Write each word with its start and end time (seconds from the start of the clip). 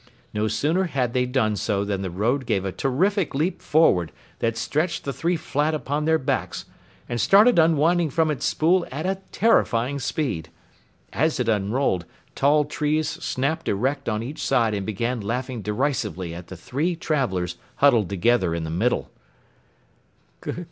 No 0.33 0.47
sooner 0.47 0.85
had 0.85 1.13
they 1.13 1.27
done 1.27 1.55
so 1.55 1.85
than 1.85 2.01
the 2.01 2.09
road 2.09 2.47
gave 2.47 2.65
a 2.65 2.71
terrific 2.71 3.35
leap 3.35 3.61
forward 3.61 4.11
that 4.39 4.57
stretched 4.57 5.03
the 5.03 5.13
three 5.13 5.35
flat 5.35 5.75
upon 5.75 6.05
their 6.05 6.17
backs 6.17 6.65
and 7.07 7.21
started 7.21 7.59
unwinding 7.59 8.09
from 8.09 8.31
its 8.31 8.43
spool 8.47 8.83
at 8.91 9.05
a 9.05 9.21
terrifying 9.31 9.99
speed. 9.99 10.49
As 11.13 11.39
it 11.39 11.47
unrolled, 11.47 12.05
tall 12.33 12.65
trees 12.65 13.09
snapped 13.11 13.67
erect 13.69 14.09
on 14.09 14.23
each 14.23 14.41
side 14.41 14.73
and 14.73 14.87
began 14.87 15.21
laughing 15.21 15.61
derisively 15.61 16.33
at 16.33 16.47
the 16.47 16.57
three 16.57 16.95
travelers 16.95 17.57
huddled 17.75 18.09
together 18.09 18.55
in 18.55 18.63
the 18.63 18.71
middle. 18.71 19.11